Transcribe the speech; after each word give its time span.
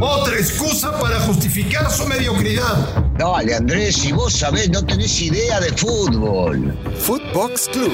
Otra 0.00 0.36
excusa 0.36 0.98
para 0.98 1.20
justificar 1.20 1.90
su 1.90 2.06
mediocridad. 2.06 3.04
Dale, 3.18 3.54
Andrés, 3.54 3.96
si 3.96 4.12
vos 4.12 4.32
sabés, 4.32 4.70
no 4.70 4.84
tenés 4.84 5.20
idea 5.20 5.60
de 5.60 5.68
fútbol. 5.72 6.74
Footbox 6.98 7.68
Club, 7.72 7.92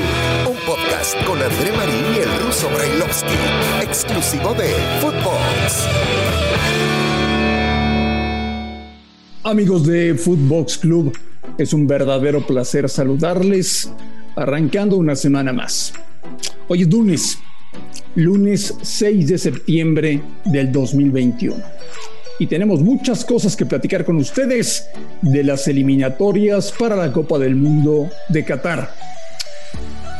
un 0.48 0.56
podcast 0.66 1.16
con 1.24 1.42
André 1.42 1.72
Marín 1.76 2.04
y 2.14 2.18
el 2.18 2.46
ruso 2.46 2.68
Brailovsky, 2.70 3.34
exclusivo 3.82 4.54
de 4.54 4.74
Footbox. 5.00 5.88
Amigos 9.42 9.86
de 9.86 10.14
Footbox 10.14 10.78
Club, 10.78 11.18
es 11.58 11.72
un 11.72 11.88
verdadero 11.88 12.46
placer 12.46 12.88
saludarles, 12.88 13.90
arrancando 14.36 14.96
una 14.96 15.16
semana 15.16 15.52
más. 15.52 15.92
Hoy 16.68 16.82
es 16.82 16.88
lunes, 16.88 17.38
lunes 18.14 18.74
6 18.82 19.28
de 19.28 19.38
septiembre 19.38 20.20
del 20.44 20.70
2021. 20.70 21.56
Y 22.38 22.46
tenemos 22.46 22.80
muchas 22.80 23.24
cosas 23.24 23.56
que 23.56 23.66
platicar 23.66 24.04
con 24.04 24.16
ustedes 24.16 24.88
de 25.20 25.44
las 25.44 25.68
eliminatorias 25.68 26.72
para 26.72 26.96
la 26.96 27.12
Copa 27.12 27.38
del 27.38 27.54
Mundo 27.54 28.10
de 28.28 28.44
Qatar. 28.44 28.92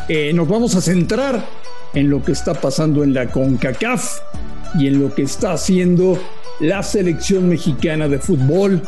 Eh, 0.09 0.33
nos 0.33 0.48
vamos 0.48 0.74
a 0.74 0.80
centrar 0.80 1.45
en 1.95 2.09
lo 2.09 2.23
que 2.23 2.33
está 2.33 2.55
pasando 2.55 3.02
en 3.02 3.14
la 3.14 3.28
CONCACAF 3.28 4.20
y 4.78 4.86
en 4.86 5.00
lo 5.00 5.14
que 5.14 5.22
está 5.22 5.52
haciendo 5.52 6.19
la 6.61 6.83
selección 6.83 7.48
mexicana 7.48 8.09
de 8.09 8.19
fútbol, 8.19 8.83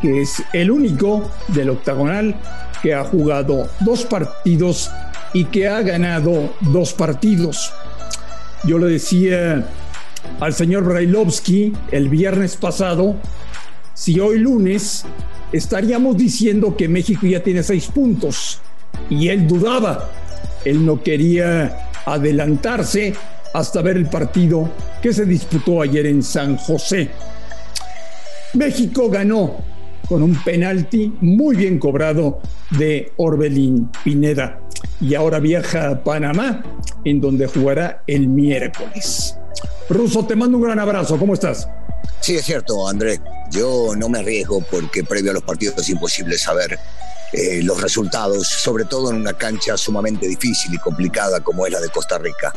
que 0.00 0.22
es 0.22 0.42
el 0.52 0.70
único 0.70 1.30
del 1.48 1.70
octagonal 1.70 2.34
que 2.82 2.94
ha 2.94 3.04
jugado 3.04 3.68
dos 3.80 4.04
partidos 4.04 4.90
y 5.32 5.44
que 5.44 5.68
ha 5.68 5.80
ganado 5.82 6.52
dos 6.60 6.92
partidos. 6.92 7.72
Yo 8.64 8.78
le 8.78 8.86
decía 8.86 9.66
al 10.38 10.54
señor 10.54 10.84
Brailovsky 10.84 11.72
el 11.90 12.08
viernes 12.08 12.56
pasado, 12.56 13.16
si 13.92 14.20
hoy 14.20 14.38
lunes 14.38 15.04
estaríamos 15.52 16.16
diciendo 16.16 16.76
que 16.76 16.88
México 16.88 17.26
ya 17.26 17.42
tiene 17.42 17.64
seis 17.64 17.88
puntos 17.88 18.60
y 19.10 19.28
él 19.28 19.48
dudaba, 19.48 20.10
él 20.64 20.86
no 20.86 21.02
quería 21.02 21.90
adelantarse 22.06 23.14
hasta 23.52 23.82
ver 23.82 23.96
el 23.96 24.06
partido 24.06 24.70
que 25.02 25.12
se 25.12 25.26
disputó 25.26 25.82
ayer 25.82 26.06
en 26.06 26.22
San 26.22 26.56
José. 26.56 27.10
México 28.54 29.10
ganó 29.10 29.56
con 30.08 30.22
un 30.22 30.36
penalti 30.36 31.12
muy 31.20 31.56
bien 31.56 31.80
cobrado 31.80 32.40
de 32.70 33.12
Orbelín 33.16 33.90
Pineda 34.04 34.61
y 35.02 35.16
ahora 35.16 35.40
viaja 35.40 35.90
a 35.90 36.04
Panamá, 36.04 36.62
en 37.04 37.20
donde 37.20 37.48
jugará 37.48 38.04
el 38.06 38.28
miércoles. 38.28 39.36
Ruso, 39.88 40.24
te 40.24 40.36
mando 40.36 40.56
un 40.58 40.64
gran 40.64 40.78
abrazo, 40.78 41.18
¿cómo 41.18 41.34
estás? 41.34 41.68
Sí, 42.20 42.36
es 42.36 42.44
cierto, 42.44 42.88
Andrés. 42.88 43.20
Yo 43.50 43.94
no 43.96 44.08
me 44.08 44.20
arriesgo 44.20 44.62
porque 44.70 45.02
previo 45.02 45.32
a 45.32 45.34
los 45.34 45.42
partidos 45.42 45.76
es 45.78 45.88
imposible 45.90 46.38
saber 46.38 46.78
eh, 47.32 47.62
los 47.62 47.80
resultados, 47.80 48.46
sobre 48.46 48.84
todo 48.84 49.10
en 49.10 49.16
una 49.16 49.32
cancha 49.32 49.76
sumamente 49.76 50.26
difícil 50.28 50.74
y 50.74 50.78
complicada 50.78 51.40
como 51.40 51.66
es 51.66 51.72
la 51.72 51.80
de 51.80 51.88
Costa 51.88 52.18
Rica. 52.18 52.52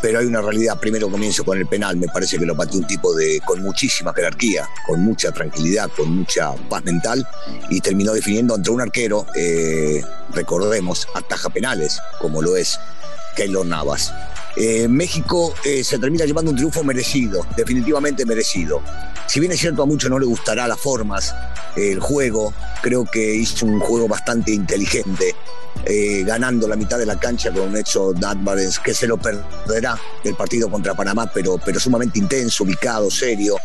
Pero 0.00 0.18
hay 0.18 0.26
una 0.26 0.40
realidad, 0.40 0.78
primero 0.78 1.10
comienzo 1.10 1.44
con 1.44 1.58
el 1.58 1.66
penal, 1.66 1.96
me 1.96 2.06
parece 2.08 2.38
que 2.38 2.46
lo 2.46 2.56
pateó 2.56 2.78
un 2.78 2.86
tipo 2.86 3.14
de, 3.14 3.40
con 3.44 3.62
muchísima 3.62 4.12
jerarquía, 4.12 4.68
con 4.86 5.00
mucha 5.00 5.32
tranquilidad, 5.32 5.90
con 5.96 6.14
mucha 6.14 6.52
paz 6.68 6.84
mental 6.84 7.26
y 7.70 7.80
terminó 7.80 8.12
definiendo 8.12 8.54
ante 8.54 8.70
un 8.70 8.82
arquero, 8.82 9.26
eh, 9.34 10.02
recordemos, 10.32 11.08
ataja 11.14 11.48
penales, 11.48 11.98
como 12.20 12.42
lo 12.42 12.56
es 12.56 12.78
Keylor 13.34 13.66
Navas. 13.66 14.12
Eh, 14.56 14.86
México 14.88 15.52
se 15.62 15.98
termina 15.98 16.24
llevando 16.24 16.50
un 16.50 16.56
triunfo 16.56 16.84
merecido, 16.84 17.44
definitivamente 17.56 18.24
merecido. 18.24 18.82
Si 19.26 19.40
bien 19.40 19.52
es 19.52 19.60
cierto 19.60 19.82
a 19.82 19.86
muchos 19.86 20.10
no 20.10 20.18
le 20.18 20.26
gustará 20.26 20.68
las 20.68 20.78
formas, 20.78 21.34
el 21.76 21.98
juego, 21.98 22.52
creo 22.82 23.04
que 23.04 23.34
hizo 23.34 23.66
un 23.66 23.80
juego 23.80 24.06
bastante 24.06 24.52
inteligente, 24.52 25.34
eh, 25.86 26.22
ganando 26.24 26.66
la 26.66 26.76
mitad 26.76 26.98
de 26.98 27.06
la 27.06 27.18
cancha 27.18 27.52
con 27.52 27.68
un 27.68 27.76
hecho 27.76 28.12
Advarens 28.24 28.78
que 28.78 28.94
se 28.94 29.06
lo 29.06 29.18
perderá 29.18 29.98
el 30.24 30.34
partido 30.34 30.70
contra 30.70 30.94
Panamá, 30.94 31.30
pero, 31.32 31.58
pero 31.64 31.78
sumamente 31.78 32.18
intenso, 32.18 32.64
ubicado, 32.64 33.10
serio 33.10 33.56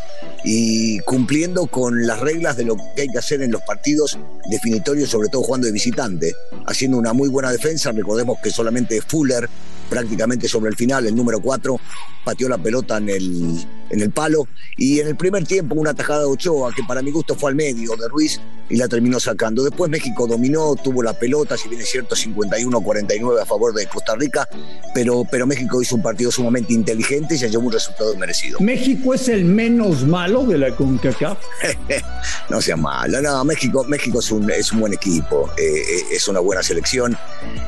y 0.44 0.98
cumpliendo 1.00 1.66
con 1.66 2.06
las 2.06 2.20
reglas 2.20 2.56
de 2.56 2.64
lo 2.64 2.76
que 2.94 3.02
hay 3.02 3.08
que 3.08 3.18
hacer 3.18 3.42
en 3.42 3.50
los 3.50 3.62
partidos 3.62 4.18
definitorios, 4.50 5.10
sobre 5.10 5.28
todo 5.28 5.42
jugando 5.42 5.66
de 5.66 5.72
visitante, 5.72 6.34
haciendo 6.66 6.98
una 6.98 7.12
muy 7.12 7.28
buena 7.28 7.50
defensa. 7.50 7.92
Recordemos 7.92 8.38
que 8.42 8.50
solamente 8.50 9.00
Fuller 9.02 9.48
prácticamente 9.88 10.48
sobre 10.48 10.70
el 10.70 10.76
final, 10.76 11.06
el 11.06 11.16
número 11.16 11.40
4, 11.40 11.76
pateó 12.24 12.48
la 12.48 12.58
pelota 12.58 12.98
en 12.98 13.08
el, 13.08 13.66
en 13.90 14.00
el 14.00 14.10
palo 14.10 14.48
y 14.76 15.00
en 15.00 15.08
el 15.08 15.16
primer 15.16 15.44
tiempo 15.44 15.74
una 15.74 15.94
tajada 15.94 16.20
de 16.20 16.26
Ochoa 16.26 16.72
que 16.74 16.82
para 16.84 17.02
mi 17.02 17.10
gusto 17.10 17.34
fue 17.34 17.50
al 17.50 17.56
medio 17.56 17.96
de 17.96 18.08
Ruiz 18.08 18.40
y 18.68 18.76
la 18.76 18.88
terminó 18.88 19.18
sacando. 19.18 19.64
Después 19.64 19.90
México 19.90 20.26
dominó, 20.26 20.76
tuvo 20.76 21.02
la 21.02 21.12
pelota, 21.12 21.56
si 21.56 21.68
bien 21.68 21.80
es 21.80 21.90
cierto 21.90 22.14
51-49 22.14 23.42
a 23.42 23.44
favor 23.44 23.74
de 23.74 23.86
Costa 23.86 24.14
Rica, 24.14 24.48
pero, 24.94 25.24
pero 25.30 25.46
México 25.46 25.82
hizo 25.82 25.96
un 25.96 26.02
partido 26.02 26.30
sumamente 26.30 26.72
inteligente 26.72 27.34
y 27.34 27.38
se 27.38 27.50
llevó 27.50 27.66
un 27.66 27.72
resultado 27.72 28.14
merecido. 28.16 28.60
¿México 28.60 29.12
es 29.12 29.28
el 29.28 29.44
menos 29.44 30.06
malo 30.06 30.44
de 30.44 30.58
la 30.58 30.74
CONCACAF? 30.74 31.38
no 32.50 32.60
sea 32.60 32.76
malo, 32.76 33.20
no, 33.20 33.44
México, 33.44 33.84
México 33.84 34.20
es, 34.20 34.30
un, 34.30 34.48
es 34.50 34.72
un 34.72 34.80
buen 34.80 34.94
equipo, 34.94 35.50
eh, 35.58 35.62
eh, 35.62 36.02
es 36.12 36.28
una 36.28 36.38
buena 36.38 36.62
selección, 36.62 37.16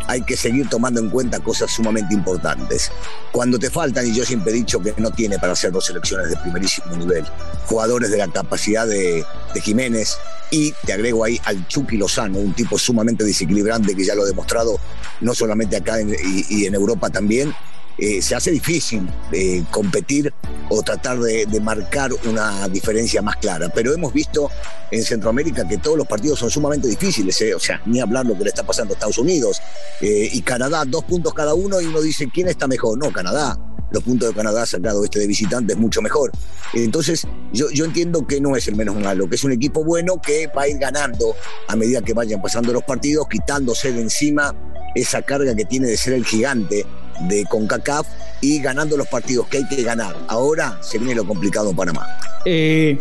hay 0.06 0.22
que 0.22 0.36
seguir 0.36 0.68
tomando 0.68 1.00
en 1.00 1.10
cuenta 1.10 1.40
cosas 1.40 1.70
sumamente 1.70 2.14
importantes. 2.14 2.92
Cuando 3.32 3.58
te 3.58 3.70
faltan, 3.70 4.06
y 4.06 4.14
yo 4.14 4.24
siempre 4.24 4.52
he 4.52 4.54
dicho 4.54 4.80
que 4.80 4.94
no 4.98 5.10
tiene 5.10 5.38
para 5.38 5.54
hacer 5.54 5.72
dos 5.72 5.86
selecciones 5.86 6.11
de 6.18 6.36
primerísimo 6.36 6.96
nivel, 6.96 7.24
jugadores 7.66 8.10
de 8.10 8.18
la 8.18 8.28
capacidad 8.28 8.86
de, 8.86 9.24
Jiménez, 9.62 10.16
y 10.50 10.72
te 10.84 10.92
agrego 10.92 11.24
ahí 11.24 11.40
al 11.44 11.66
Chucky 11.66 11.96
Lozano, 11.96 12.38
un 12.38 12.54
tipo 12.54 12.78
sumamente 12.78 13.24
desequilibrante 13.24 13.94
que 13.94 14.04
ya 14.04 14.14
lo 14.14 14.22
ha 14.22 14.26
demostrado 14.26 14.78
no 15.20 15.34
solamente 15.34 15.76
acá 15.76 15.96
y, 16.00 16.66
en 16.66 16.74
Europa 16.74 17.08
también, 17.08 17.54
eh, 17.98 18.22
se 18.22 18.34
hace 18.34 18.50
difícil 18.50 19.08
eh, 19.32 19.62
competir 19.70 20.32
o 20.70 20.82
tratar 20.82 21.18
de, 21.20 21.46
marcar 21.60 22.10
una 22.24 22.68
diferencia 22.68 23.22
más 23.22 23.36
clara. 23.36 23.68
Pero 23.68 23.94
hemos 23.94 24.12
visto 24.12 24.50
en 24.90 25.02
Centroamérica 25.02 25.66
que 25.68 25.78
todos 25.78 25.96
los 25.96 26.06
partidos 26.06 26.38
son 26.38 26.50
sumamente 26.50 26.88
difíciles, 26.88 27.40
eh, 27.42 27.54
o 27.54 27.60
sea, 27.60 27.80
ni 27.86 28.00
hablar 28.00 28.26
lo 28.26 28.36
que 28.36 28.44
le 28.44 28.48
está 28.50 28.62
pasando 28.62 28.92
a 28.92 28.96
Estados 28.96 29.18
Unidos 29.18 29.60
y 30.00 30.42
Canadá, 30.42 30.84
dos 30.84 31.04
puntos 31.04 31.32
cada 31.32 31.54
uno 31.54 31.80
y 31.80 31.86
uno 31.86 32.00
dice, 32.00 32.28
¿quién 32.32 32.48
está 32.48 32.66
mejor? 32.66 32.98
No, 32.98 33.12
Canadá. 33.12 33.56
Los 33.92 34.02
puntos 34.02 34.28
de 34.28 34.34
Canadá 34.34 34.64
sacado 34.66 35.04
este 35.04 35.18
de 35.18 35.26
visitante 35.26 35.74
es 35.74 35.78
mucho 35.78 36.00
mejor. 36.02 36.32
Entonces, 36.72 37.26
yo, 37.52 37.70
yo 37.70 37.84
entiendo 37.84 38.26
que 38.26 38.40
no 38.40 38.56
es 38.56 38.66
el 38.68 38.76
menos 38.76 38.96
malo, 38.96 39.28
que 39.28 39.36
es 39.36 39.44
un 39.44 39.52
equipo 39.52 39.84
bueno 39.84 40.20
que 40.20 40.46
va 40.46 40.62
a 40.62 40.68
ir 40.68 40.78
ganando 40.78 41.34
a 41.68 41.76
medida 41.76 42.00
que 42.00 42.14
vayan 42.14 42.40
pasando 42.40 42.72
los 42.72 42.82
partidos, 42.82 43.28
quitándose 43.28 43.92
de 43.92 44.00
encima 44.00 44.54
esa 44.94 45.22
carga 45.22 45.54
que 45.54 45.64
tiene 45.64 45.88
de 45.88 45.96
ser 45.96 46.14
el 46.14 46.24
gigante 46.24 46.86
de 47.28 47.44
CONCACAF 47.44 48.06
y 48.40 48.60
ganando 48.60 48.96
los 48.96 49.06
partidos 49.08 49.46
que 49.48 49.58
hay 49.58 49.68
que 49.68 49.82
ganar. 49.82 50.16
Ahora 50.28 50.78
se 50.82 50.98
viene 50.98 51.14
lo 51.14 51.26
complicado 51.26 51.70
en 51.70 51.76
Panamá. 51.76 52.06
Eh, 52.44 52.98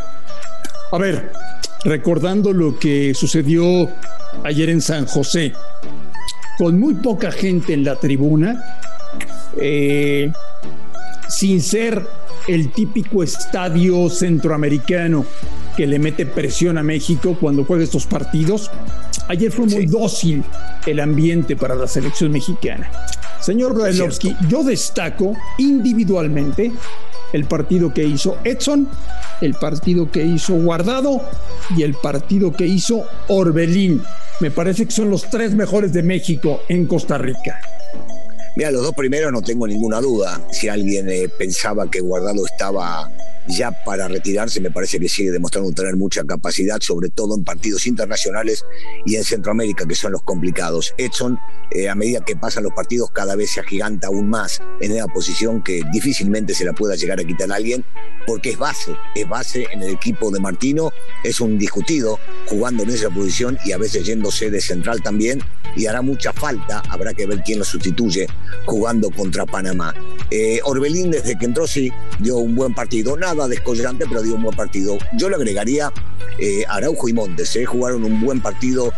a 0.92 0.98
ver, 0.98 1.32
recordando 1.84 2.54
lo 2.54 2.78
que 2.78 3.14
sucedió 3.14 3.90
ayer 4.44 4.70
en 4.70 4.82
San 4.82 5.06
José, 5.06 5.54
con 6.58 6.80
muy 6.80 6.96
poca 6.96 7.32
gente 7.32 7.74
en 7.74 7.84
la 7.84 7.96
tribuna, 7.96 8.80
eh, 9.60 10.32
sin 11.32 11.62
ser 11.62 12.06
el 12.48 12.72
típico 12.72 13.24
estadio 13.24 14.10
centroamericano 14.10 15.26
que 15.78 15.88
le 15.88 15.98
mete 15.98 16.26
presión 16.26 16.78
a 16.78 16.84
México 16.84 17.38
cuando 17.40 17.64
juega 17.64 17.84
estos 17.84 18.06
partidos, 18.06 18.70
ayer 19.30 19.52
fue 19.52 19.66
muy 19.66 19.86
dócil 19.86 20.44
el 20.86 21.00
ambiente 21.00 21.56
para 21.56 21.76
la 21.76 21.88
selección 21.88 22.32
mexicana. 22.32 22.92
Señor 23.40 23.74
Brailovsky, 23.74 24.36
yo 24.50 24.64
destaco 24.64 25.34
individualmente 25.58 26.72
el 27.32 27.46
partido 27.46 27.94
que 27.94 28.04
hizo 28.04 28.38
Edson, 28.44 28.90
el 29.40 29.54
partido 29.54 30.12
que 30.12 30.26
hizo 30.26 30.54
Guardado 30.56 31.22
y 31.76 31.84
el 31.84 31.94
partido 31.94 32.52
que 32.52 32.68
hizo 32.68 33.06
Orbelín. 33.30 34.04
Me 34.42 34.52
parece 34.52 34.86
que 34.86 34.92
son 34.92 35.10
los 35.10 35.30
tres 35.30 35.56
mejores 35.56 35.94
de 35.94 36.04
México 36.04 36.62
en 36.68 36.88
Costa 36.88 37.18
Rica. 37.18 37.62
Mira, 38.56 38.72
los 38.72 38.84
dos 38.84 38.94
primeros 38.94 39.32
no 39.32 39.42
tengo 39.42 39.66
ninguna 39.66 40.02
duda. 40.02 40.42
Si 40.52 40.68
alguien 40.68 41.10
eh, 41.10 41.30
pensaba 41.30 41.90
que 41.90 42.02
Guardado 42.02 42.46
estaba 42.46 43.10
ya 43.52 43.72
para 43.84 44.08
retirarse 44.08 44.62
me 44.62 44.72
parece 44.72 45.00
que 45.00 45.10
sigue 45.10 45.32
demostrando 45.32 45.72
tener 45.72 45.96
mucha 45.96 46.24
capacidad, 46.24 46.80
sobre 46.82 47.10
todo 47.10 47.36
en 47.36 47.44
partidos 47.44 47.86
internacionales 47.88 48.64
y 49.06 49.16
en 49.16 49.24
Centroamérica, 49.24 49.86
que 49.86 49.96
son 49.96 50.14
los 50.14 50.24
complicados. 50.24 50.94
Edson, 50.98 51.40
eh, 51.72 51.90
a 51.90 51.96
medida 51.96 52.24
que 52.24 52.36
pasan 52.36 52.64
los 52.64 52.74
partidos, 52.74 53.12
cada 53.12 53.36
vez 53.36 53.52
se 53.52 53.60
agiganta 53.60 54.08
aún 54.08 54.30
más 54.30 54.62
en 54.80 54.92
esa 54.92 55.08
posición 55.08 55.64
que 55.64 55.84
difícilmente 55.92 56.54
se 56.54 56.66
la 56.66 56.74
pueda 56.74 56.96
llegar 56.96 57.20
a 57.20 57.24
quitar 57.24 57.52
a 57.52 57.56
alguien, 57.56 57.84
porque 58.26 58.52
es 58.52 58.58
base, 58.58 58.96
es 59.16 59.28
base 59.28 59.68
en 59.72 59.82
el 59.82 59.92
equipo 59.92 60.32
de 60.32 60.40
Martino, 60.40 60.92
es 61.24 61.42
un 61.42 61.58
discutido 61.58 62.20
jugando 62.48 62.84
en 62.84 62.90
esa 62.90 63.10
posición 63.10 63.58
y 63.66 63.72
a 63.72 63.78
veces 63.78 64.06
yéndose 64.06 64.50
de 64.50 64.62
central 64.62 65.02
también, 65.02 65.42
y 65.76 65.86
hará 65.86 66.02
mucha 66.02 66.34
falta, 66.34 66.82
habrá 66.90 67.14
que 67.14 67.26
ver 67.26 67.42
quién 67.44 67.60
lo 67.60 67.66
sustituye 67.66 68.28
jugando 68.66 69.10
contra 69.10 69.46
Panamá. 69.46 69.94
Eh, 70.30 70.60
Orbelín 70.64 71.12
desde 71.12 71.38
que 71.38 71.46
entró 71.46 71.68
sí 71.68 71.92
dio 72.20 72.38
un 72.38 72.56
buen 72.56 72.74
partido, 72.74 73.18
nada 73.18 73.41
descollante, 73.48 74.06
pero 74.08 74.22
dio 74.22 74.36
un 74.36 74.44
buen 74.44 74.56
partido. 74.56 74.98
Yo 75.18 75.30
le 75.30 75.36
agregaría 75.36 75.92
eh, 76.40 76.64
Araujo 76.68 77.10
y 77.10 77.14
Montes, 77.14 77.56
eh, 77.56 77.66
jugaron 77.66 78.04
un 78.04 78.22
buen 78.22 78.42
partido 78.42 78.94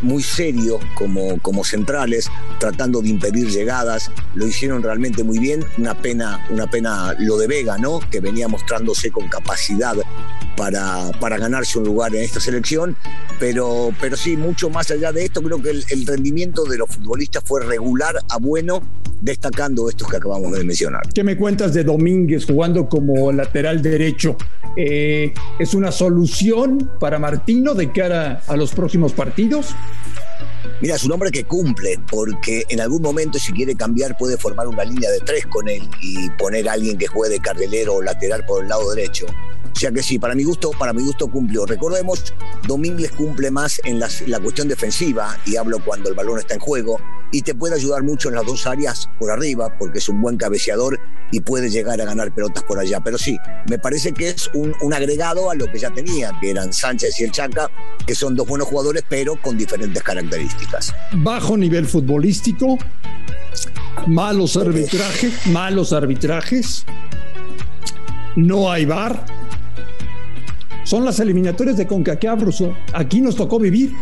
muy 0.00 0.22
serio 0.22 0.80
como, 0.94 1.38
como 1.40 1.62
centrales, 1.62 2.30
tratando 2.58 3.02
de 3.02 3.10
impedir 3.10 3.48
llegadas, 3.48 4.10
lo 4.34 4.46
hicieron 4.46 4.82
realmente 4.82 5.22
muy 5.22 5.38
bien, 5.38 5.62
una 5.76 5.94
pena, 6.00 6.46
una 6.48 6.66
pena 6.66 7.14
lo 7.18 7.36
de 7.36 7.46
Vega, 7.46 7.76
¿no? 7.76 8.00
Que 8.10 8.20
venía 8.20 8.48
mostrándose 8.48 9.10
con 9.10 9.28
capacidad 9.28 9.94
para, 10.56 11.10
para 11.20 11.38
ganarse 11.38 11.78
un 11.78 11.84
lugar 11.84 12.14
en 12.14 12.22
esta 12.22 12.40
selección, 12.40 12.96
pero, 13.38 13.90
pero 14.00 14.16
sí, 14.16 14.36
mucho 14.36 14.70
más 14.70 14.90
allá 14.90 15.12
de 15.12 15.24
esto, 15.24 15.42
creo 15.42 15.60
que 15.60 15.70
el, 15.70 16.06
rendimiento 16.06 16.64
de 16.64 16.78
los 16.78 16.88
futbolistas 16.90 17.42
fue 17.44 17.64
regular 17.64 18.14
a 18.28 18.38
bueno, 18.38 18.82
destacando 19.20 19.88
estos 19.88 20.08
que 20.08 20.18
acabamos 20.18 20.52
de 20.52 20.64
mencionar. 20.64 21.02
¿Qué 21.14 21.24
me 21.24 21.36
cuentas 21.36 21.72
de 21.72 21.82
Domínguez 21.82 22.44
jugando 22.44 22.88
como 22.88 23.32
lateral 23.32 23.73
derecho? 23.82 24.36
Eh, 24.76 25.32
¿Es 25.58 25.74
una 25.74 25.92
solución 25.92 26.90
para 26.98 27.18
Martino 27.18 27.74
de 27.74 27.92
cara 27.92 28.42
a 28.46 28.56
los 28.56 28.72
próximos 28.72 29.12
partidos? 29.12 29.74
Mira, 30.80 30.96
es 30.96 31.04
un 31.04 31.12
hombre 31.12 31.30
que 31.30 31.44
cumple, 31.44 32.00
porque 32.10 32.64
en 32.68 32.80
algún 32.80 33.00
momento 33.00 33.38
si 33.38 33.52
quiere 33.52 33.74
cambiar 33.74 34.16
puede 34.16 34.36
formar 34.36 34.66
una 34.66 34.84
línea 34.84 35.10
de 35.10 35.20
tres 35.20 35.46
con 35.46 35.68
él 35.68 35.88
y 36.02 36.28
poner 36.30 36.68
a 36.68 36.72
alguien 36.72 36.98
que 36.98 37.06
juegue 37.06 37.34
de 37.34 37.40
carrilero 37.40 37.94
o 37.94 38.02
lateral 38.02 38.44
por 38.46 38.62
el 38.62 38.68
lado 38.68 38.90
derecho. 38.92 39.26
O 39.74 39.78
sea 39.78 39.90
que 39.90 40.02
sí, 40.02 40.18
para 40.18 40.34
mi 40.34 40.44
gusto, 40.44 40.70
para 40.78 40.92
mi 40.92 41.02
gusto 41.02 41.28
cumplió. 41.28 41.66
Recordemos, 41.66 42.32
Domínguez 42.66 43.10
cumple 43.12 43.50
más 43.50 43.80
en 43.84 43.98
la 43.98 44.40
cuestión 44.40 44.68
defensiva, 44.68 45.36
y 45.46 45.56
hablo 45.56 45.78
cuando 45.84 46.08
el 46.08 46.14
balón 46.14 46.38
está 46.38 46.54
en 46.54 46.60
juego, 46.60 47.00
y 47.32 47.42
te 47.42 47.54
puede 47.54 47.74
ayudar 47.74 48.02
mucho 48.02 48.28
en 48.28 48.36
las 48.36 48.46
dos 48.46 48.66
áreas 48.66 49.08
por 49.18 49.30
arriba, 49.30 49.76
porque 49.78 49.98
es 49.98 50.08
un 50.08 50.20
buen 50.20 50.36
cabeceador 50.36 50.98
y 51.30 51.40
puede 51.40 51.70
llegar 51.70 52.00
a 52.00 52.04
ganar 52.04 52.34
pelotas 52.34 52.62
por 52.64 52.78
allá. 52.78 53.00
Pero 53.00 53.18
sí, 53.18 53.36
me 53.68 53.78
parece 53.78 54.12
que 54.12 54.28
es 54.28 54.50
un, 54.54 54.74
un 54.82 54.94
agregado 54.94 55.50
a 55.50 55.54
lo 55.54 55.70
que 55.70 55.78
ya 55.78 55.90
tenía, 55.90 56.32
que 56.40 56.50
eran 56.50 56.72
Sánchez 56.72 57.20
y 57.20 57.24
el 57.24 57.32
Chaca, 57.32 57.70
que 58.06 58.14
son 58.14 58.36
dos 58.36 58.46
buenos 58.46 58.68
jugadores, 58.68 59.02
pero 59.08 59.40
con 59.40 59.58
diferentes 59.58 60.02
características. 60.02 60.92
Bajo 61.12 61.56
nivel 61.56 61.86
futbolístico, 61.86 62.78
malos 64.06 64.56
arbitrajes, 64.56 65.46
malos 65.46 65.92
arbitrajes, 65.92 66.84
no 68.36 68.70
hay 68.70 68.84
bar 68.84 69.24
son 70.84 71.04
las 71.04 71.18
eliminatorias 71.18 71.78
de 71.78 71.86
CONCACAF, 71.86 72.42
Russo. 72.42 72.76
Aquí 72.92 73.20
nos 73.22 73.36
tocó 73.36 73.58
vivir. 73.58 73.94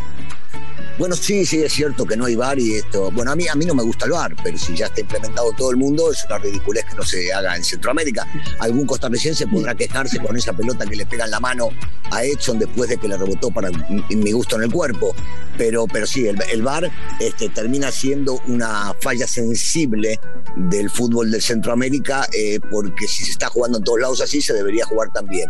Bueno, 0.99 1.17
sí, 1.17 1.47
sí, 1.47 1.63
es 1.63 1.73
cierto 1.73 2.05
que 2.05 2.17
no 2.17 2.27
hay 2.27 2.37
bar 2.37 2.59
y 2.59 2.75
esto. 2.75 3.11
Bueno, 3.11 3.33
a 3.33 3.37
mí, 3.37 3.49
a 3.49 3.55
mí 3.55 3.65
no 3.65 3.75
me 3.75 3.83
gusta 3.83 4.05
el 4.05 4.13
bar, 4.13 4.37
pero 4.45 4.59
si 4.59 4.77
ya 4.77 4.87
está 4.87 5.01
implementado 5.01 5.51
todo 5.53 5.71
el 5.71 5.77
mundo, 5.79 6.13
es 6.13 6.25
una 6.27 6.39
ridiculez 6.39 6.85
que 6.85 6.95
no 6.95 7.03
se 7.03 7.33
haga 7.33 7.57
en 7.57 7.65
Centroamérica. 7.65 8.27
Algún 8.61 8.87
costarricense 8.87 9.47
podrá 9.47 9.75
quejarse 9.75 10.19
con 10.19 10.37
esa 10.37 10.53
pelota 10.53 10.85
que 10.85 10.97
le 10.97 11.07
pega 11.07 11.25
en 11.25 11.31
la 11.31 11.41
mano 11.41 11.71
a 12.11 12.25
Edson 12.25 12.59
después 12.59 12.91
de 12.91 12.99
que 12.99 13.09
le 13.09 13.17
rebotó 13.17 13.51
para 13.51 13.71
mi 13.71 14.33
gusto 14.33 14.57
en 14.57 14.65
el 14.65 14.73
cuerpo. 14.73 15.15
Pero, 15.59 15.87
pero 15.87 16.07
sí, 16.07 16.27
el, 16.27 16.39
el 16.51 16.63
bar 16.63 16.91
este, 17.21 17.49
termina 17.49 17.91
siendo 17.91 18.41
una 18.47 18.95
falla 19.01 19.27
sensible 19.27 20.19
del 20.57 20.91
fútbol 20.91 21.31
de 21.31 21.41
Centroamérica, 21.41 22.27
eh, 22.33 22.59
porque 22.71 23.07
si 23.07 23.25
se 23.25 23.31
está 23.31 23.49
jugando 23.49 23.79
en 23.79 23.85
todos 23.85 24.01
lados 24.01 24.21
así, 24.21 24.41
se 24.41 24.55
debería 24.55 24.85
jugar 24.87 25.13
también. 25.13 25.49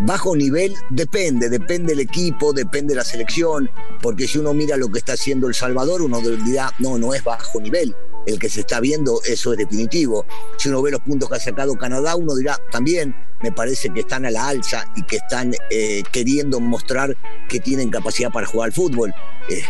Bajo 0.00 0.36
nivel 0.36 0.74
depende, 0.90 1.48
depende 1.48 1.92
el 1.92 2.00
equipo, 2.00 2.52
depende 2.52 2.94
la 2.94 3.04
selección, 3.04 3.70
porque 4.02 4.28
si 4.28 4.38
uno 4.38 4.52
mira 4.52 4.76
lo 4.76 4.88
que 4.90 4.98
está 4.98 5.14
haciendo 5.14 5.48
El 5.48 5.54
Salvador, 5.54 6.02
uno 6.02 6.20
dirá, 6.20 6.72
no, 6.78 6.98
no 6.98 7.14
es 7.14 7.24
bajo 7.24 7.60
nivel. 7.60 7.94
El 8.26 8.38
que 8.38 8.48
se 8.48 8.60
está 8.60 8.80
viendo, 8.80 9.20
eso 9.24 9.52
es 9.52 9.58
definitivo. 9.58 10.26
Si 10.58 10.68
uno 10.68 10.82
ve 10.82 10.90
los 10.90 11.00
puntos 11.00 11.28
que 11.28 11.36
ha 11.36 11.40
sacado 11.40 11.76
Canadá, 11.76 12.16
uno 12.16 12.34
dirá, 12.34 12.58
también 12.70 13.14
me 13.42 13.52
parece 13.52 13.90
que 13.90 14.00
están 14.00 14.26
a 14.26 14.30
la 14.30 14.48
alza 14.48 14.84
y 14.96 15.02
que 15.02 15.16
están 15.16 15.54
eh, 15.70 16.02
queriendo 16.10 16.58
mostrar 16.60 17.16
que 17.48 17.60
tienen 17.60 17.90
capacidad 17.90 18.30
para 18.30 18.46
jugar 18.46 18.66
al 18.66 18.72
fútbol. 18.72 19.14
Eh, 19.48 19.62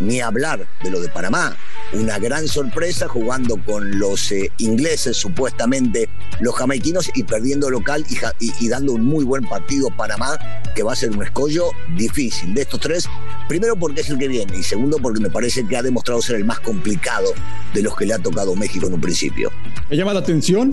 ni 0.00 0.20
hablar 0.20 0.66
de 0.82 0.90
lo 0.90 1.00
de 1.00 1.08
Panamá. 1.08 1.56
Una 1.92 2.18
gran 2.18 2.46
sorpresa 2.46 3.08
jugando 3.08 3.56
con 3.64 3.98
los 3.98 4.30
eh, 4.32 4.50
ingleses, 4.58 5.16
supuestamente 5.16 6.08
los 6.40 6.54
jamaiquinos, 6.54 7.10
y 7.14 7.24
perdiendo 7.24 7.70
local 7.70 8.04
y, 8.38 8.68
dando 8.68 8.92
un 8.92 9.04
muy 9.04 9.24
buen 9.24 9.44
partido 9.44 9.88
Panamá, 9.96 10.38
que 10.74 10.82
va 10.82 10.92
a 10.92 10.96
ser 10.96 11.10
un 11.10 11.22
escollo 11.22 11.70
difícil. 11.96 12.54
De 12.54 12.62
estos 12.62 12.80
tres, 12.80 13.08
primero 13.48 13.76
porque 13.76 14.02
es 14.02 14.10
el 14.10 14.18
que 14.18 14.28
viene, 14.28 14.56
y 14.56 14.62
segundo 14.62 14.98
porque 14.98 15.20
me 15.20 15.30
parece 15.30 15.66
que 15.66 15.76
ha 15.76 15.82
demostrado 15.82 16.20
ser 16.22 16.36
el 16.36 16.44
más 16.44 16.60
complicado 16.60 17.32
de 17.74 17.82
los 17.82 17.96
que 17.96 18.06
le 18.06 18.14
ha 18.14 18.18
tocado 18.18 18.54
México 18.54 18.86
en 18.86 18.94
un 18.94 19.00
principio. 19.00 19.50
Me 19.90 19.96
llama 19.96 20.12
la 20.12 20.20
atención, 20.20 20.72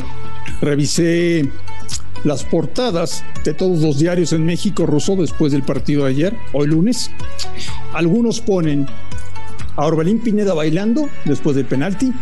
revisé 0.62 1.50
las 2.26 2.44
portadas 2.44 3.24
de 3.44 3.54
todos 3.54 3.82
los 3.82 4.00
diarios 4.00 4.34
en 4.34 4.46
México, 4.46 4.86
Russo, 4.86 5.16
después 5.16 5.52
del 5.52 5.64
partido 5.64 6.06
de 6.06 6.10
ayer, 6.10 6.36
hoy 6.54 6.68
lunes. 6.68 7.12
Algunos 7.94 8.42
ponen 8.42 8.88
a 9.76 9.86
Orbelín 9.86 10.20
Pineda 10.20 10.54
bailando 10.54 11.10
después 11.26 11.56
del 11.56 11.66
penalti 11.66 12.14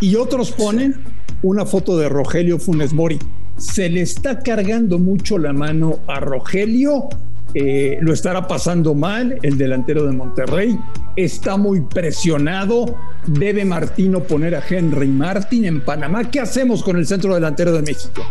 y 0.00 0.16
otros 0.16 0.52
ponen 0.52 0.96
una 1.42 1.66
foto 1.66 1.96
de 1.96 2.08
Rogelio 2.08 2.58
Funes 2.58 2.92
Mori. 2.92 3.18
Se 3.56 3.88
le 3.88 4.02
está 4.02 4.40
cargando 4.40 4.98
mucho 4.98 5.38
la 5.38 5.52
mano 5.52 6.00
a 6.06 6.20
Rogelio, 6.20 7.08
eh, 7.54 7.98
lo 8.00 8.12
estará 8.12 8.48
pasando 8.48 8.94
mal 8.94 9.38
el 9.42 9.58
delantero 9.58 10.06
de 10.06 10.12
Monterrey, 10.12 10.78
está 11.16 11.56
muy 11.56 11.82
presionado, 11.82 12.96
debe 13.26 13.64
Martino 13.64 14.20
poner 14.20 14.54
a 14.54 14.62
Henry 14.66 15.08
Martin 15.08 15.66
en 15.66 15.80
Panamá. 15.82 16.30
¿Qué 16.30 16.40
hacemos 16.40 16.82
con 16.82 16.96
el 16.96 17.06
centro 17.06 17.34
delantero 17.34 17.72
de 17.72 17.82
México? 17.82 18.22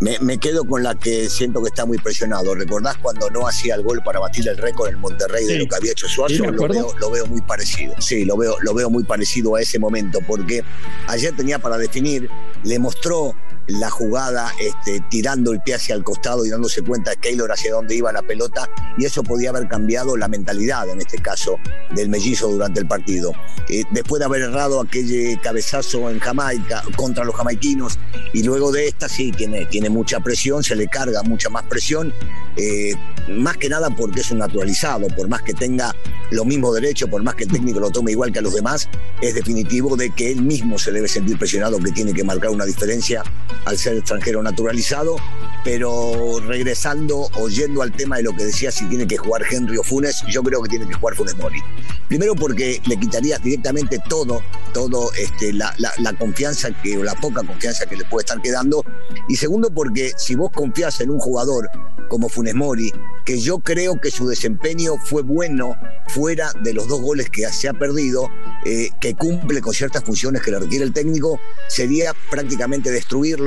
Me, 0.00 0.38
quedo 0.38 0.64
con 0.64 0.82
la 0.82 0.94
que 0.94 1.28
siento 1.30 1.62
que 1.62 1.68
está 1.68 1.86
muy 1.86 1.98
presionado. 1.98 2.54
¿Recordás 2.54 2.96
cuando 2.98 3.30
no 3.30 3.48
hacía 3.48 3.74
el 3.76 3.82
gol 3.82 4.02
para 4.04 4.20
batir 4.20 4.46
el 4.48 4.56
récord 4.58 4.90
en 4.90 5.00
Monterrey 5.00 5.46
de 5.46 5.58
lo 5.58 5.66
que 5.66 5.76
había 5.76 5.92
hecho 5.92 6.06
Suazo? 6.08 6.44
lo, 6.44 6.68
veo, 6.68 6.94
lo, 6.98 7.10
veo, 7.10 7.26
muy 7.26 7.40
parecido. 7.40 7.94
Sí, 7.98 8.24
lo 8.24 8.36
veo, 8.36 8.56
lo 8.60 8.74
veo 8.74 8.90
muy 8.90 9.04
parecido 9.04 9.56
a 9.56 9.60
ese 9.62 9.78
momento, 9.78 10.20
porque 10.26 10.62
ayer 11.08 11.34
tenía 11.34 11.58
para 11.58 11.78
definir, 11.78 12.28
le 12.62 12.78
mostró 12.78 13.34
la 13.66 13.90
jugada 13.90 14.52
este, 14.60 15.00
tirando 15.08 15.52
el 15.52 15.60
pie 15.60 15.74
hacia 15.74 15.94
el 15.94 16.04
costado 16.04 16.44
y 16.44 16.50
dándose 16.50 16.82
cuenta 16.82 17.10
de 17.10 17.16
Keylor 17.16 17.50
hacia 17.50 17.72
dónde 17.72 17.96
iba 17.96 18.12
la 18.12 18.22
pelota 18.22 18.68
y 18.96 19.04
eso 19.04 19.22
podía 19.22 19.50
haber 19.50 19.68
cambiado 19.68 20.16
la 20.16 20.28
mentalidad 20.28 20.88
en 20.88 21.00
este 21.00 21.18
caso 21.18 21.58
del 21.94 22.08
mellizo 22.08 22.48
durante 22.48 22.80
el 22.80 22.86
partido. 22.86 23.32
Eh, 23.68 23.84
después 23.90 24.20
de 24.20 24.26
haber 24.26 24.42
errado 24.42 24.80
aquel 24.80 25.38
cabezazo 25.42 26.10
en 26.10 26.20
Jamaica 26.20 26.82
contra 26.96 27.24
los 27.24 27.34
jamaiquinos 27.34 27.98
y 28.32 28.42
luego 28.42 28.72
de 28.72 28.88
esta 28.88 29.08
sí 29.08 29.32
tiene, 29.32 29.66
tiene 29.66 29.90
mucha 29.90 30.20
presión, 30.20 30.62
se 30.62 30.76
le 30.76 30.86
carga 30.88 31.22
mucha 31.22 31.48
más 31.48 31.64
presión, 31.64 32.12
eh, 32.56 32.94
más 33.28 33.56
que 33.56 33.68
nada 33.68 33.90
porque 33.90 34.20
es 34.20 34.30
un 34.30 34.38
naturalizado, 34.38 35.08
por 35.08 35.28
más 35.28 35.42
que 35.42 35.52
tenga 35.52 35.94
los 36.30 36.46
mismos 36.46 36.74
derechos, 36.74 37.08
por 37.08 37.22
más 37.22 37.34
que 37.34 37.44
el 37.44 37.50
técnico 37.50 37.80
lo 37.80 37.90
tome 37.90 38.12
igual 38.12 38.32
que 38.32 38.38
a 38.38 38.42
los 38.42 38.54
demás, 38.54 38.88
es 39.20 39.34
definitivo 39.34 39.96
de 39.96 40.10
que 40.10 40.30
él 40.30 40.42
mismo 40.42 40.78
se 40.78 40.92
debe 40.92 41.08
sentir 41.08 41.38
presionado, 41.38 41.78
que 41.78 41.92
tiene 41.92 42.12
que 42.12 42.24
marcar 42.24 42.50
una 42.50 42.64
diferencia 42.64 43.22
al 43.64 43.78
ser 43.78 43.96
extranjero 43.96 44.42
naturalizado, 44.42 45.16
pero 45.64 46.40
regresando, 46.46 47.28
oyendo 47.34 47.82
al 47.82 47.92
tema 47.92 48.18
de 48.18 48.22
lo 48.22 48.32
que 48.32 48.44
decía 48.44 48.70
si 48.70 48.84
tiene 48.86 49.06
que 49.06 49.16
jugar 49.16 49.42
Henry 49.50 49.76
o 49.78 49.82
Funes, 49.82 50.22
yo 50.28 50.42
creo 50.42 50.62
que 50.62 50.68
tiene 50.68 50.86
que 50.86 50.94
jugar 50.94 51.16
Funes 51.16 51.36
Mori. 51.38 51.60
Primero 52.08 52.34
porque 52.36 52.80
le 52.86 52.96
quitarías 52.96 53.42
directamente 53.42 53.98
todo, 54.08 54.42
todo 54.72 55.12
este, 55.14 55.52
la, 55.52 55.74
la, 55.76 56.12
confianza 56.12 56.70
que, 56.82 56.96
o 56.96 57.02
la 57.02 57.14
poca 57.14 57.42
confianza 57.42 57.86
que 57.86 57.96
le 57.96 58.04
puede 58.04 58.22
estar 58.22 58.40
quedando. 58.40 58.84
Y 59.28 59.36
segundo 59.36 59.70
porque 59.70 60.12
si 60.16 60.36
vos 60.36 60.52
confías 60.52 61.00
en 61.00 61.10
un 61.10 61.18
jugador 61.18 61.68
como 62.08 62.28
Funes 62.28 62.54
Mori, 62.54 62.92
que 63.24 63.40
yo 63.40 63.58
creo 63.58 64.00
que 64.00 64.12
su 64.12 64.28
desempeño 64.28 64.94
fue 65.04 65.22
bueno 65.22 65.74
fuera 66.06 66.52
de 66.62 66.72
los 66.72 66.86
dos 66.86 67.00
goles 67.00 67.28
que 67.28 67.44
se 67.48 67.68
ha 67.68 67.72
perdido, 67.72 68.28
eh, 68.64 68.90
que 69.00 69.14
cumple 69.14 69.60
con 69.60 69.74
ciertas 69.74 70.04
funciones 70.04 70.42
que 70.42 70.52
le 70.52 70.60
requiere 70.60 70.84
el 70.84 70.92
técnico, 70.92 71.40
sería 71.68 72.14
prácticamente 72.30 72.90
destruirlo 72.90 73.45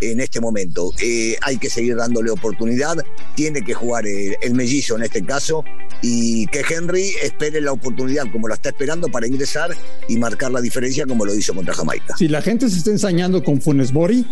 en 0.00 0.20
este 0.20 0.40
momento. 0.40 0.92
Eh, 1.02 1.36
hay 1.42 1.58
que 1.58 1.68
seguir 1.70 1.96
dándole 1.96 2.30
oportunidad, 2.30 2.96
tiene 3.34 3.62
que 3.62 3.74
jugar 3.74 4.04
el, 4.06 4.54
mellizo 4.54 4.96
en 4.96 5.02
este 5.02 5.24
caso 5.24 5.64
y 6.02 6.46
que 6.46 6.64
Henry 6.68 7.14
espere 7.22 7.60
la 7.60 7.72
oportunidad 7.72 8.24
como 8.32 8.48
la 8.48 8.54
está 8.54 8.70
esperando 8.70 9.08
para 9.08 9.26
ingresar 9.26 9.70
y 10.08 10.16
marcar 10.16 10.50
la 10.50 10.60
diferencia 10.60 11.06
como 11.06 11.24
lo 11.24 11.34
hizo 11.34 11.54
contra 11.54 11.74
Jamaica. 11.74 12.16
Si 12.16 12.28
la 12.28 12.42
gente 12.42 12.68
se 12.70 12.78
está 12.78 12.90
ensañando 12.90 13.44
con 13.44 13.60
Funes 13.60 13.92
Mori, 13.92 14.26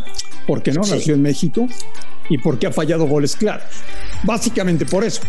porque 0.47 0.73
no 0.73 0.81
nació 0.81 1.15
en 1.15 1.23
México 1.23 1.69
y 2.31 2.39
porque 2.39 2.67
ha 2.67 2.73
fallado 2.73 3.07
goles 3.07 3.37
claros. 3.37 3.67
Básicamente 4.25 4.87
por 4.87 5.05
eso. 5.05 5.21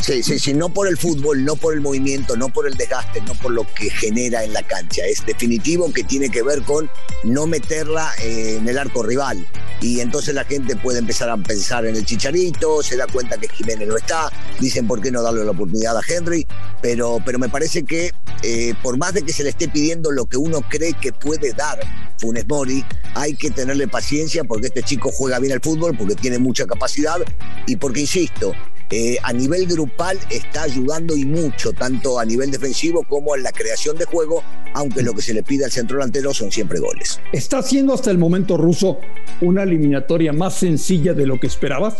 Sí, 0.00 0.22
sí, 0.22 0.38
sí, 0.38 0.54
no 0.54 0.68
por 0.68 0.88
el 0.88 0.96
fútbol, 0.96 1.44
no 1.44 1.56
por 1.56 1.74
el 1.74 1.80
movimiento, 1.80 2.36
no 2.36 2.48
por 2.48 2.66
el 2.66 2.74
desgaste, 2.74 3.20
no 3.22 3.34
por 3.34 3.52
lo 3.52 3.64
que 3.74 3.90
genera 3.90 4.42
en 4.42 4.52
la 4.52 4.62
cancha. 4.62 5.04
Es 5.06 5.24
definitivo 5.24 5.92
que 5.92 6.02
tiene 6.04 6.28
que 6.28 6.42
ver 6.42 6.62
con 6.62 6.90
no 7.24 7.46
meterla 7.46 8.10
eh, 8.22 8.56
en 8.58 8.68
el 8.68 8.78
arco 8.78 9.02
rival. 9.02 9.46
Y 9.80 10.00
entonces 10.00 10.34
la 10.34 10.44
gente 10.44 10.76
puede 10.76 10.98
empezar 10.98 11.28
a 11.28 11.36
pensar 11.36 11.86
en 11.86 11.96
el 11.96 12.04
chicharito, 12.04 12.82
se 12.82 12.96
da 12.96 13.06
cuenta 13.06 13.36
que 13.36 13.48
Jiménez 13.48 13.88
no 13.88 13.96
está, 13.96 14.30
dicen 14.60 14.86
por 14.86 15.00
qué 15.00 15.10
no 15.10 15.22
darle 15.22 15.44
la 15.44 15.50
oportunidad 15.50 15.96
a 15.96 16.02
Henry, 16.06 16.46
pero, 16.80 17.18
pero 17.24 17.38
me 17.38 17.48
parece 17.48 17.84
que 17.84 18.12
eh, 18.42 18.74
por 18.82 18.96
más 18.96 19.14
de 19.14 19.22
que 19.22 19.32
se 19.32 19.44
le 19.44 19.50
esté 19.50 19.68
pidiendo 19.68 20.10
lo 20.10 20.26
que 20.26 20.36
uno 20.36 20.62
cree 20.68 20.94
que 20.94 21.12
puede 21.12 21.52
dar 21.52 21.78
Funes 22.18 22.46
Mori, 22.48 22.84
hay 23.14 23.34
que 23.34 23.50
tenerle 23.50 23.88
paciencia 23.88 24.44
porque 24.44 24.66
este 24.66 24.82
chico 24.82 25.10
juega 25.12 25.38
bien 25.38 25.52
al 25.52 25.60
fútbol, 25.60 25.96
porque 25.96 26.14
tiene 26.14 26.38
mucha 26.38 26.66
capacidad 26.66 27.18
y 27.66 27.76
porque, 27.76 28.00
insisto, 28.00 28.52
eh, 28.94 29.16
a 29.22 29.32
nivel 29.32 29.66
grupal 29.66 30.18
está 30.28 30.64
ayudando 30.64 31.16
y 31.16 31.24
mucho, 31.24 31.72
tanto 31.72 32.18
a 32.18 32.26
nivel 32.26 32.50
defensivo 32.50 33.02
como 33.04 33.34
en 33.34 33.42
la 33.42 33.50
creación 33.50 33.96
de 33.96 34.04
juego, 34.04 34.44
aunque 34.74 35.02
lo 35.02 35.14
que 35.14 35.22
se 35.22 35.32
le 35.32 35.42
pide 35.42 35.64
al 35.64 35.72
centro 35.72 35.96
delantero 35.96 36.34
son 36.34 36.52
siempre 36.52 36.78
goles. 36.78 37.18
¿Está 37.32 37.58
haciendo 37.58 37.94
hasta 37.94 38.10
el 38.10 38.18
momento 38.18 38.58
ruso 38.58 38.98
una 39.40 39.62
eliminatoria 39.62 40.34
más 40.34 40.58
sencilla 40.58 41.14
de 41.14 41.26
lo 41.26 41.40
que 41.40 41.46
esperabas? 41.46 41.94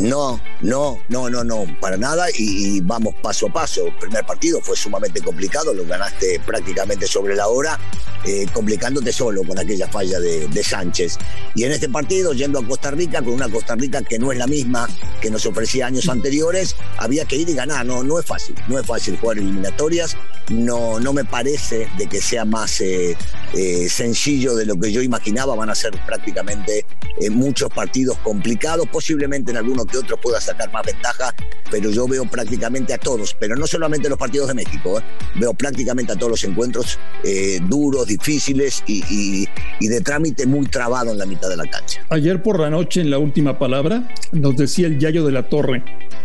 No, 0.00 0.40
no, 0.60 1.00
no, 1.08 1.28
no, 1.28 1.42
no, 1.42 1.66
para 1.80 1.96
nada. 1.96 2.26
Y, 2.36 2.80
vamos 2.82 3.14
paso 3.20 3.48
a 3.48 3.52
paso. 3.52 3.86
El 3.86 3.94
primer 3.96 4.24
partido 4.24 4.60
fue 4.60 4.76
sumamente 4.76 5.20
complicado, 5.20 5.74
lo 5.74 5.84
ganaste 5.84 6.40
prácticamente 6.46 7.06
sobre 7.06 7.34
la 7.34 7.48
hora, 7.48 7.78
eh, 8.24 8.46
complicándote 8.52 9.12
solo 9.12 9.42
con 9.42 9.58
aquella 9.58 9.88
falla 9.88 10.20
de, 10.20 10.48
Sánchez. 10.62 11.16
Y 11.54 11.64
en 11.64 11.72
este 11.72 11.88
partido, 11.88 12.32
yendo 12.32 12.58
a 12.58 12.66
Costa 12.66 12.90
Rica, 12.90 13.22
con 13.22 13.32
una 13.32 13.48
Costa 13.48 13.74
Rica 13.74 14.02
que 14.02 14.18
no 14.18 14.32
es 14.32 14.38
la 14.38 14.46
misma 14.46 14.88
que 15.20 15.30
nos 15.30 15.46
ofrecía 15.46 15.86
años 15.86 16.08
anteriores, 16.08 16.76
había 16.98 17.24
que 17.24 17.36
ir 17.36 17.48
y 17.48 17.54
ganar. 17.54 17.86
No, 17.86 18.02
no 18.02 18.18
es 18.18 18.26
fácil, 18.26 18.54
no 18.68 18.78
es 18.78 18.86
fácil 18.86 19.16
jugar 19.18 19.38
eliminatorias. 19.38 20.16
No, 20.50 21.00
no 21.00 21.12
me 21.12 21.24
parece 21.24 21.88
de 21.96 22.06
que 22.06 22.20
sea 22.20 22.44
más 22.44 22.80
eh, 22.80 23.16
eh, 23.54 23.88
sencillo 23.88 24.54
de 24.54 24.66
lo 24.66 24.78
que 24.78 24.92
yo 24.92 25.02
imaginaba. 25.02 25.54
Van 25.54 25.70
a 25.70 25.74
ser 25.74 25.92
prácticamente 26.06 26.84
muchos 27.30 27.70
partidos 27.70 28.16
complicados, 28.18 28.86
posiblemente 28.88 29.50
en 29.50 29.56
algunos 29.68 29.86
que 29.86 29.98
otros 29.98 30.18
pueda 30.20 30.40
sacar 30.40 30.72
más 30.72 30.84
ventaja, 30.84 31.34
pero 31.70 31.90
yo 31.90 32.08
veo 32.08 32.24
prácticamente 32.24 32.94
a 32.94 32.98
todos, 32.98 33.36
pero 33.38 33.54
no 33.54 33.66
solamente 33.66 34.08
los 34.08 34.18
partidos 34.18 34.48
de 34.48 34.54
México, 34.54 34.98
¿eh? 34.98 35.02
veo 35.38 35.52
prácticamente 35.52 36.12
a 36.12 36.16
todos 36.16 36.30
los 36.30 36.44
encuentros 36.44 36.98
eh, 37.22 37.58
duros, 37.68 38.06
difíciles 38.06 38.82
y, 38.86 39.46
de 39.80 40.00
trámite 40.00 40.46
muy 40.46 40.66
trabado 40.66 41.12
en 41.12 41.18
la 41.18 41.26
mitad 41.26 41.48
de 41.48 41.56
la 41.56 41.66
cancha. 41.66 42.00
Ayer 42.08 42.42
por 42.42 42.60
la 42.60 42.70
noche, 42.70 43.00
en 43.00 43.10
la 43.10 43.18
última 43.18 43.58
palabra, 43.58 44.08
nos 44.32 44.56
decía 44.56 44.86
el 44.86 44.98
Yayo 44.98 45.24
de 45.26 45.32
la 45.32 45.48
Torre, 45.48 45.82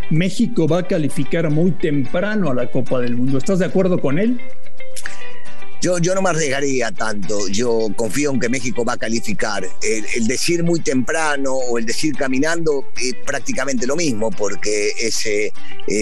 México 0.09 0.67
va 0.67 0.79
a 0.79 0.87
calificar 0.87 1.49
muy 1.49 1.71
temprano 1.71 2.51
a 2.51 2.53
la 2.53 2.69
Copa 2.71 2.99
del 2.99 3.15
Mundo. 3.15 3.37
¿Estás 3.37 3.59
de 3.59 3.65
acuerdo 3.65 3.99
con 3.99 4.19
él? 4.19 4.39
Yo, 5.83 5.97
yo 5.97 6.15
no 6.15 6.21
me 6.21 6.29
arriesgaría 6.29 6.93
tanto. 6.93 7.49
Yo 7.49 7.89
confío 7.97 8.31
en 8.31 8.39
que 8.39 8.47
México 8.47 8.85
va 8.85 8.93
a 8.93 8.97
calificar. 8.97 9.67
El, 9.81 10.27
decir 10.27 10.63
muy 10.63 10.79
temprano 10.79 11.55
o 11.55 11.77
el 11.77 11.85
decir 11.85 12.15
caminando 12.15 12.85
es 12.95 13.13
prácticamente 13.25 13.85
lo 13.85 13.97
mismo, 13.97 14.31
porque 14.31 14.93
es 14.97 15.25
eh, 15.25 15.51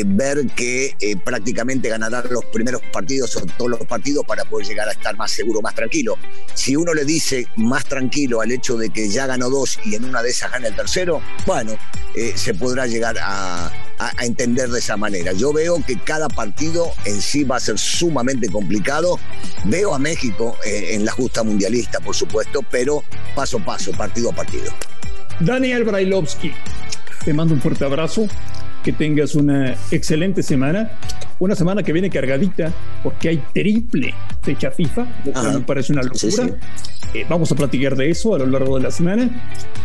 ver 0.06 0.46
que 0.56 0.96
eh, 1.00 1.16
prácticamente 1.16 1.90
ganará 1.90 2.24
los 2.30 2.46
primeros 2.46 2.84
partidos 2.94 3.36
o 3.38 3.46
todos 3.58 3.72
los 3.72 3.88
partidos 3.88 4.24
para 4.24 4.46
poder 4.46 4.68
llegar 4.68 4.88
a 4.88 4.92
estar 4.92 5.18
más 5.18 5.32
seguro, 5.32 5.64
más 5.64 5.74
tranquilo. 5.74 6.16
Si 6.54 6.76
uno 6.76 6.94
le 6.94 7.04
dice 7.04 7.48
más 7.56 7.84
tranquilo 7.86 8.42
al 8.42 8.52
hecho 8.52 8.78
de 8.78 8.92
que 8.92 9.10
ya 9.10 9.26
ganó 9.26 9.50
dos 9.50 9.80
y 9.84 9.96
en 9.96 10.06
una 10.06 10.22
de 10.22 10.30
esas 10.30 10.52
gana 10.52 10.68
el 10.68 10.76
tercero, 10.76 11.24
bueno, 11.48 11.76
eh, 12.14 12.34
se 12.36 12.54
podrá 12.54 12.86
llegar 12.86 13.18
a, 13.20 13.72
a, 14.02 14.26
entender 14.26 14.70
de 14.70 14.80
esa 14.80 14.98
manera. 14.98 15.32
Yo 15.34 15.54
veo 15.54 15.84
que 15.86 15.98
cada 15.98 16.28
partido 16.28 16.92
en 17.06 17.22
sí 17.22 17.44
va 17.44 17.58
a 17.58 17.60
ser 17.60 17.78
sumamente 17.78 18.50
complicado. 18.50 19.20
Veo 19.66 19.94
a 19.94 20.00
México 20.00 20.58
eh, 20.66 20.96
en 20.96 21.06
la 21.06 21.12
justa 21.12 21.44
mundialista, 21.44 22.00
por 22.00 22.16
supuesto, 22.16 22.62
pero 22.70 23.04
paso 23.36 23.58
a 23.60 23.66
paso, 23.66 23.92
partido 23.92 24.32
a 24.32 24.34
partido. 24.34 24.72
Daniel 25.40 25.84
Brailovsky, 25.84 26.54
te 27.26 27.34
mando 27.34 27.54
un 27.54 27.62
fuerte 27.62 27.86
abrazo 27.86 28.28
que 28.84 28.92
tengas 28.92 29.36
una 29.36 29.76
excelente 29.92 30.44
semana. 30.44 30.92
Una 31.40 31.56
semana 31.56 31.82
que 31.82 31.92
viene 31.92 32.10
cargadita 32.10 32.72
porque 33.04 33.30
hay 33.30 33.44
triple 33.54 34.14
fecha 34.44 34.70
FIFA, 34.72 35.08
me 35.54 35.62
parece 35.62 35.94
una 35.94 36.04
locura. 36.04 36.56
Eh, 37.14 37.26
vamos 37.28 37.52
a 37.52 37.56
platicar 37.56 37.96
de 37.96 38.10
eso 38.10 38.36
a 38.36 38.40
lo 38.40 38.46
largo 38.46 38.78
de 38.78 38.84
la 38.84 38.92
semana. 38.92 39.30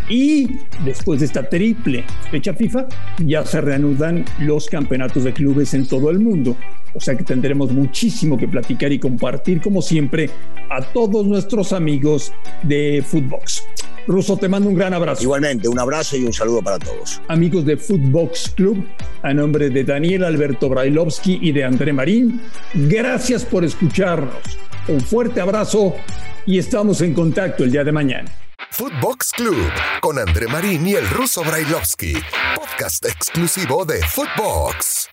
Y 0.09 0.61
después 0.85 1.21
de 1.21 1.27
esta 1.27 1.49
triple 1.49 2.05
fecha 2.31 2.55
FIFA, 2.55 2.87
ya 3.25 3.45
se 3.45 3.61
reanudan 3.61 4.25
los 4.41 4.69
campeonatos 4.69 5.25
de 5.25 5.33
clubes 5.33 5.75
en 5.75 5.87
todo 5.87 6.11
el 6.11 6.21
mundo. 6.21 6.57
O 6.95 7.01
sea 7.01 7.15
que 7.15 7.25
tendremos 7.25 7.73
muchísimo 7.73 8.39
que 8.39 8.49
platicar 8.49 8.93
y 8.93 8.99
compartir, 8.99 9.61
como 9.61 9.83
siempre, 9.83 10.31
a 10.71 10.81
todos 10.81 11.27
nuestros 11.27 11.73
amigos 11.73 12.33
de 12.63 13.05
Footbox. 13.07 13.65
Russo, 14.07 14.37
te 14.37 14.49
mando 14.49 14.69
un 14.69 14.75
gran 14.75 14.95
abrazo. 14.95 15.23
Igualmente, 15.23 15.69
un 15.69 15.79
abrazo 15.79 16.17
y 16.17 16.25
un 16.25 16.33
saludo 16.33 16.63
para 16.63 16.79
todos. 16.79 17.21
Amigos 17.29 17.65
de 17.65 17.77
Footbox 17.77 18.53
Club, 18.57 18.87
a 19.23 19.35
nombre 19.35 19.71
de 19.71 19.85
Daniel 19.85 20.25
Alberto 20.25 20.69
Brailovsky 20.69 21.39
y 21.43 21.53
de 21.53 21.65
André 21.65 21.93
Marín, 21.93 22.41
gracias 22.75 23.45
por 23.45 23.65
escucharnos. 23.65 24.59
Un 24.89 25.01
fuerte 25.01 25.41
abrazo 25.41 25.95
y 26.47 26.59
estamos 26.59 27.01
en 27.01 27.15
contacto 27.15 27.65
el 27.65 27.73
día 27.73 27.85
de 27.85 27.93
mañana. 27.93 28.31
Footbox 28.71 29.33
Club 29.33 29.57
con 30.01 30.19
André 30.19 30.47
Marín 30.49 30.87
y 30.87 30.95
el 30.95 31.09
ruso 31.09 31.43
Brailovsky, 31.43 32.15
podcast 32.55 33.05
exclusivo 33.07 33.85
de 33.85 34.03
Footbox. 34.03 35.09